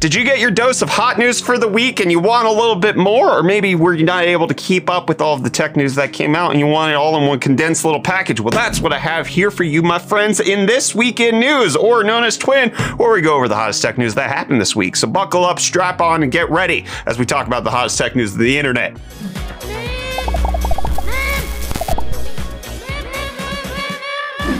[0.00, 2.52] Did you get your dose of hot news for the week and you want a
[2.52, 3.36] little bit more?
[3.36, 5.96] Or maybe were you not able to keep up with all of the tech news
[5.96, 8.38] that came out and you want it all in one condensed little package?
[8.38, 12.04] Well, that's what I have here for you, my friends, in this weekend news, or
[12.04, 14.94] known as Twin, where we go over the hottest tech news that happened this week.
[14.94, 18.14] So buckle up, strap on, and get ready as we talk about the hottest tech
[18.14, 18.96] news of the internet.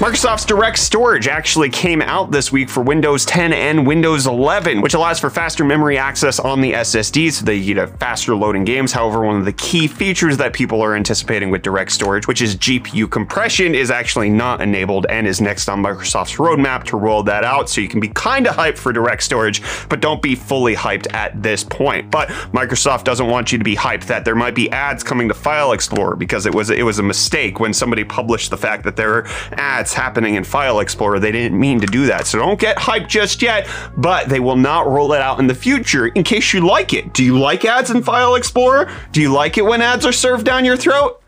[0.00, 4.94] Microsoft's Direct Storage actually came out this week for Windows 10 and Windows 11, which
[4.94, 8.64] allows for faster memory access on the SSD so that you get a faster loading
[8.64, 8.92] games.
[8.92, 12.56] However, one of the key features that people are anticipating with Direct Storage, which is
[12.56, 17.44] GPU compression, is actually not enabled and is next on Microsoft's roadmap to roll that
[17.44, 17.68] out.
[17.68, 21.12] So you can be kind of hyped for Direct Storage, but don't be fully hyped
[21.12, 22.10] at this point.
[22.10, 25.34] But Microsoft doesn't want you to be hyped that there might be ads coming to
[25.34, 28.96] File Explorer because it was it was a mistake when somebody published the fact that
[28.96, 29.26] there are
[29.58, 31.18] ads that's happening in File Explorer.
[31.18, 32.26] They didn't mean to do that.
[32.26, 35.54] So don't get hyped just yet, but they will not roll it out in the
[35.54, 37.12] future in case you like it.
[37.12, 38.90] Do you like ads in File Explorer?
[39.10, 41.20] Do you like it when ads are served down your throat?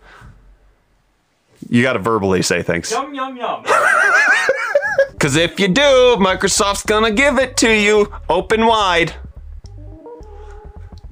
[1.69, 2.91] You got to verbally say thanks.
[2.93, 3.65] Yum, yum, yum.
[5.13, 9.15] Because if you do, Microsoft's going to give it to you open wide.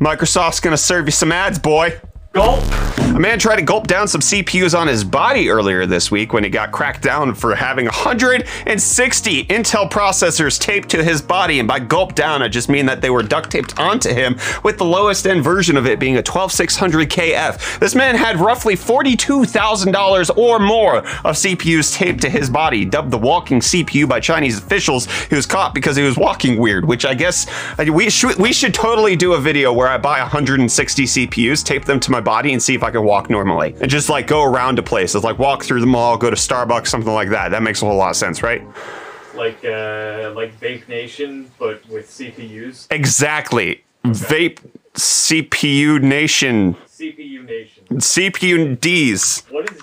[0.01, 2.01] Microsoft's going to serve you some ads, boy.
[2.33, 2.65] Gulp.
[3.11, 6.45] A man tried to gulp down some CPUs on his body earlier this week when
[6.45, 11.59] he got cracked down for having 160 Intel processors taped to his body.
[11.59, 14.79] And by gulp down, I just mean that they were duct taped onto him with
[14.79, 17.81] the lowest end version of it being a 12600KF.
[17.81, 22.85] This man had roughly $42,000 or more of CPUs taped to his body.
[22.85, 26.85] Dubbed the walking CPU by Chinese officials, he was caught because he was walking weird,
[26.85, 30.21] which I guess uh, we should, we should totally do a video where I buy
[30.21, 33.91] 160 CPUs, tape them to my body, and see if I can walk normally and
[33.91, 37.13] just like go around to places, like walk through the mall, go to Starbucks, something
[37.13, 37.51] like that.
[37.51, 38.63] That makes a whole lot of sense, right?
[39.35, 42.87] Like uh, like Vape Nation, but with CPUs.
[42.91, 43.85] Exactly.
[44.05, 44.59] Vape
[44.95, 46.75] CPU Nation.
[46.89, 47.85] CPU Nation.
[47.91, 49.43] CPU Ds.
[49.51, 49.83] What is?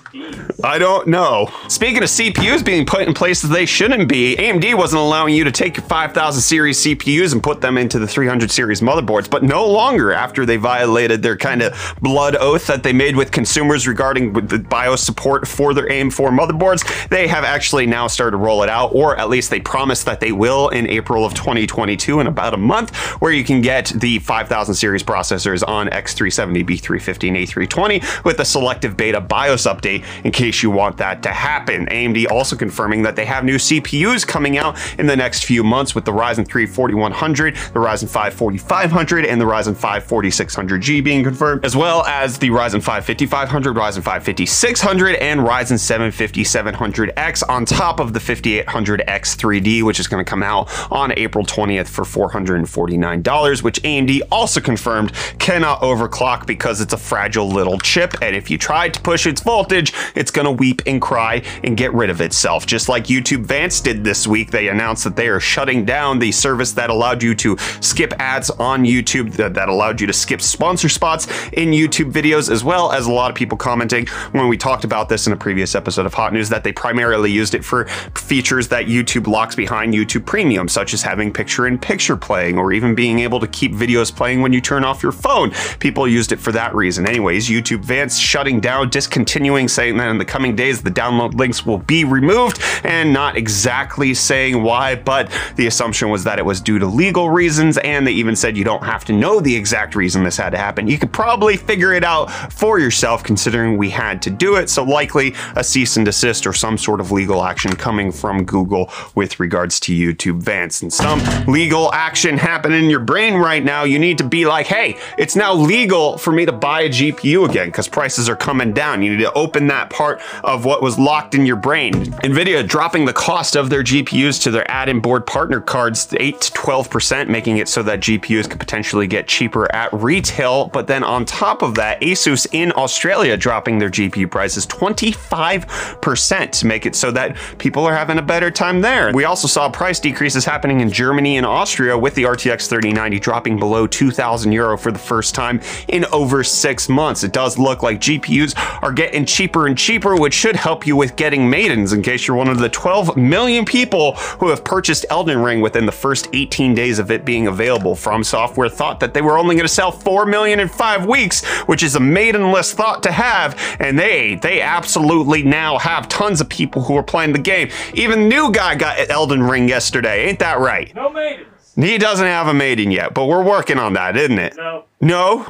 [0.64, 1.52] I don't know.
[1.68, 5.52] Speaking of CPUs being put in places they shouldn't be, AMD wasn't allowing you to
[5.52, 9.66] take your 5000 series CPUs and put them into the 300 series motherboards, but no
[9.66, 14.32] longer after they violated their kind of blood oath that they made with consumers regarding
[14.32, 17.08] the BIOS support for their AM4 motherboards.
[17.08, 20.20] They have actually now started to roll it out, or at least they promised that
[20.20, 24.18] they will in April of 2022 in about a month, where you can get the
[24.20, 30.32] 5000 series processors on X370, B350, and A320 with a selective beta BIOS update in
[30.32, 31.86] case you want that to happen.
[31.86, 35.94] AMD also confirming that they have new CPUs coming out in the next few months
[35.94, 41.22] with the Ryzen 3 4100, the Ryzen 5 4500, and the Ryzen 5 4600G being
[41.22, 47.48] confirmed, as well as the Ryzen 5 5500, Ryzen 5 5600, and Ryzen 7 5700X
[47.48, 51.88] on top of the 5800X 3D, which is going to come out on April 20th
[51.88, 58.34] for $449, which AMD also confirmed cannot overclock because it's a fragile little chip, and
[58.36, 62.10] if you try to push its voltage, it's gonna weep and cry and get rid
[62.10, 62.66] of itself.
[62.66, 66.32] Just like YouTube Vanced did this week, they announced that they are shutting down the
[66.32, 70.40] service that allowed you to skip ads on YouTube, that, that allowed you to skip
[70.40, 74.56] sponsor spots in YouTube videos, as well as a lot of people commenting when we
[74.56, 77.64] talked about this in a previous episode of Hot News that they primarily used it
[77.64, 82.58] for features that YouTube locks behind YouTube Premium, such as having picture in picture playing
[82.58, 85.50] or even being able to keep videos playing when you turn off your phone.
[85.78, 87.06] People used it for that reason.
[87.06, 91.64] Anyways, YouTube Vanced shutting down, discontinuing, saying that in the coming days the download links
[91.64, 96.60] will be removed, and not exactly saying why, but the assumption was that it was
[96.60, 99.94] due to legal reasons, and they even said you don't have to know the exact
[99.94, 100.88] reason this had to happen.
[100.88, 104.82] You could probably figure it out for yourself considering we had to do it, so
[104.82, 109.38] likely a cease and desist or some sort of legal action coming from Google with
[109.38, 114.00] regards to YouTube Vanced And some legal action happening in your brain right now, you
[114.00, 117.68] need to be like, hey, it's now legal for me to buy a GPU again
[117.68, 119.02] because prices are coming down.
[119.02, 121.92] You need to open that part of what was locked in your brain.
[121.94, 126.52] NVIDIA dropping the cost of their GPUs to their add-in board partner cards 8 to
[126.52, 130.66] 12%, making it so that GPUs could potentially get cheaper at retail.
[130.68, 136.66] But then on top of that, Asus in Australia dropping their GPU prices 25% to
[136.66, 139.12] make it so that people are having a better time there.
[139.12, 143.58] We also saw price decreases happening in Germany and Austria with the RTX 3090 dropping
[143.58, 147.24] below 2,000 euro for the first time in over six months.
[147.24, 151.16] It does look like GPUs are getting cheaper and cheaper, which should help you with
[151.16, 155.40] getting maidens in case you're one of the 12 million people who have purchased Elden
[155.42, 157.94] Ring within the first 18 days of it being available.
[157.94, 161.44] From Software thought that they were only going to sell 4 million in five weeks,
[161.66, 166.48] which is a maidenless thought to have, and they they absolutely now have tons of
[166.48, 167.68] people who are playing the game.
[167.94, 170.94] Even new guy got Elden Ring yesterday, ain't that right?
[170.94, 171.46] No maidens.
[171.76, 174.56] He doesn't have a maiden yet, but we're working on that, isn't it?
[174.56, 175.46] No, No,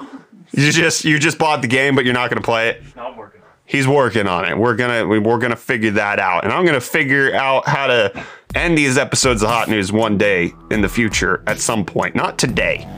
[0.52, 2.82] you just you just bought the game, but you're not gonna play it.
[2.96, 3.27] not working it.
[3.69, 4.56] He's working on it.
[4.59, 8.25] We're gonna we- we're gonna figure that out, and I'm gonna figure out how to
[8.55, 12.38] end these episodes of Hot News one day in the future at some point, not
[12.38, 12.88] today.